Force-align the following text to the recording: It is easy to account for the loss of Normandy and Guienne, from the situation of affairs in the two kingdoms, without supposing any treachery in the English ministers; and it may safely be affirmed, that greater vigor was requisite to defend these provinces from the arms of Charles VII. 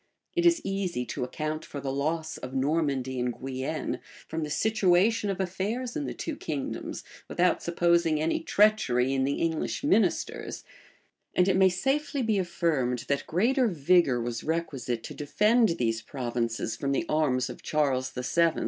It 0.35 0.47
is 0.47 0.61
easy 0.63 1.05
to 1.05 1.23
account 1.23 1.63
for 1.63 1.79
the 1.79 1.91
loss 1.93 2.37
of 2.37 2.55
Normandy 2.55 3.19
and 3.19 3.35
Guienne, 3.39 3.99
from 4.27 4.41
the 4.43 4.49
situation 4.49 5.29
of 5.29 5.39
affairs 5.39 5.95
in 5.95 6.07
the 6.07 6.13
two 6.15 6.35
kingdoms, 6.35 7.03
without 7.27 7.61
supposing 7.61 8.19
any 8.19 8.39
treachery 8.39 9.13
in 9.13 9.25
the 9.25 9.35
English 9.35 9.83
ministers; 9.83 10.63
and 11.35 11.47
it 11.47 11.55
may 11.55 11.69
safely 11.69 12.23
be 12.23 12.39
affirmed, 12.39 13.05
that 13.09 13.27
greater 13.27 13.67
vigor 13.67 14.19
was 14.19 14.43
requisite 14.43 15.03
to 15.03 15.13
defend 15.13 15.69
these 15.77 16.01
provinces 16.01 16.75
from 16.75 16.93
the 16.93 17.05
arms 17.07 17.47
of 17.47 17.61
Charles 17.61 18.09
VII. 18.09 18.53